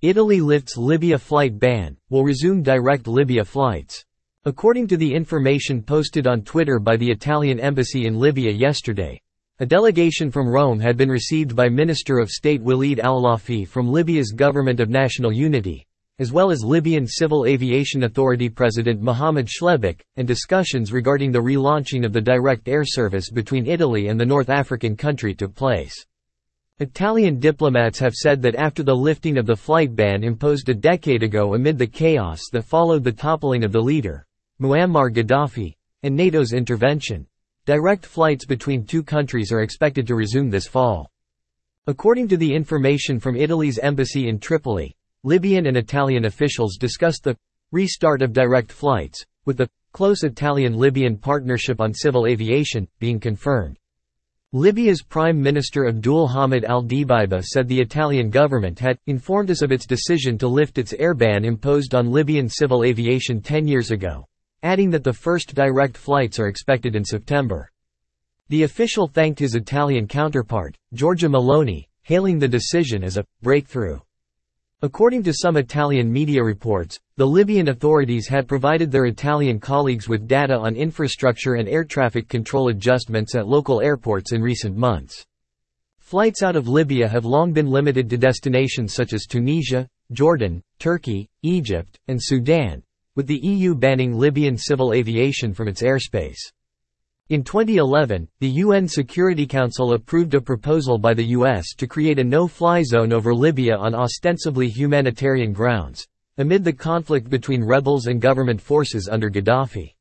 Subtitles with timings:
[0.00, 4.04] Italy lifts Libya flight ban, will resume direct Libya flights.
[4.44, 9.20] According to the information posted on Twitter by the Italian embassy in Libya yesterday,
[9.58, 14.30] a delegation from Rome had been received by Minister of State Walid al-Lafi from Libya's
[14.30, 15.84] Government of National Unity,
[16.20, 22.06] as well as Libyan Civil Aviation Authority President Mohamed Shleibuk, and discussions regarding the relaunching
[22.06, 26.06] of the direct air service between Italy and the North African country took place.
[26.80, 31.24] Italian diplomats have said that after the lifting of the flight ban imposed a decade
[31.24, 34.24] ago amid the chaos that followed the toppling of the leader,
[34.60, 37.26] Muammar Gaddafi, and NATO's intervention,
[37.66, 41.10] direct flights between two countries are expected to resume this fall.
[41.88, 47.36] According to the information from Italy's embassy in Tripoli, Libyan and Italian officials discussed the
[47.72, 53.76] restart of direct flights, with the close Italian-Libyan partnership on civil aviation being confirmed.
[54.54, 59.84] Libya's Prime Minister Abdul Hamid al-Dibeiba said the Italian government had informed us of its
[59.84, 64.24] decision to lift its air ban imposed on Libyan civil aviation 10 years ago,
[64.62, 67.70] adding that the first direct flights are expected in September.
[68.48, 73.98] The official thanked his Italian counterpart, Giorgia Meloni, hailing the decision as a breakthrough.
[74.80, 80.28] According to some Italian media reports, the Libyan authorities had provided their Italian colleagues with
[80.28, 85.26] data on infrastructure and air traffic control adjustments at local airports in recent months.
[85.98, 91.28] Flights out of Libya have long been limited to destinations such as Tunisia, Jordan, Turkey,
[91.42, 92.80] Egypt, and Sudan,
[93.16, 96.38] with the EU banning Libyan civil aviation from its airspace.
[97.30, 102.24] In 2011, the UN Security Council approved a proposal by the US to create a
[102.24, 108.58] no-fly zone over Libya on ostensibly humanitarian grounds, amid the conflict between rebels and government
[108.58, 109.92] forces under Gaddafi.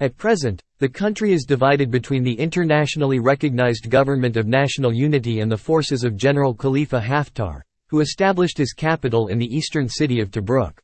[0.00, 5.52] At present, the country is divided between the internationally recognized Government of National Unity and
[5.52, 10.32] the forces of General Khalifa Haftar, who established his capital in the eastern city of
[10.32, 10.80] Tobruk.